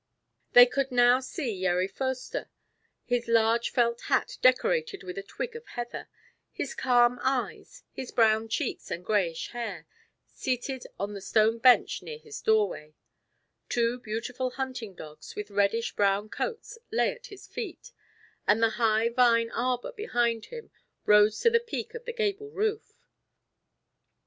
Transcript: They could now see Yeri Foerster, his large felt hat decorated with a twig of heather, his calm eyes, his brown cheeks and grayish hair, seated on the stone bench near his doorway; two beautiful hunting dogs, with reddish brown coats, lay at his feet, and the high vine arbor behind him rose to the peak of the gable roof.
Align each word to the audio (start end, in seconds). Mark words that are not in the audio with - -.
They 0.53 0.65
could 0.65 0.89
now 0.91 1.19
see 1.19 1.51
Yeri 1.53 1.87
Foerster, 1.87 2.49
his 3.05 3.27
large 3.27 3.69
felt 3.69 4.01
hat 4.09 4.39
decorated 4.41 5.03
with 5.03 5.15
a 5.19 5.21
twig 5.21 5.55
of 5.55 5.63
heather, 5.67 6.07
his 6.51 6.73
calm 6.73 7.19
eyes, 7.21 7.83
his 7.91 8.09
brown 8.11 8.47
cheeks 8.47 8.89
and 8.89 9.05
grayish 9.05 9.49
hair, 9.49 9.85
seated 10.25 10.87
on 10.99 11.13
the 11.13 11.21
stone 11.21 11.59
bench 11.59 12.01
near 12.01 12.17
his 12.17 12.41
doorway; 12.41 12.95
two 13.69 13.99
beautiful 13.99 14.49
hunting 14.49 14.95
dogs, 14.95 15.35
with 15.35 15.51
reddish 15.51 15.95
brown 15.95 16.29
coats, 16.29 16.79
lay 16.91 17.11
at 17.13 17.27
his 17.27 17.45
feet, 17.45 17.91
and 18.47 18.63
the 18.63 18.69
high 18.81 19.07
vine 19.07 19.51
arbor 19.51 19.91
behind 19.91 20.45
him 20.45 20.71
rose 21.05 21.39
to 21.41 21.51
the 21.51 21.59
peak 21.59 21.93
of 21.93 22.05
the 22.05 22.13
gable 22.13 22.49
roof. 22.49 22.97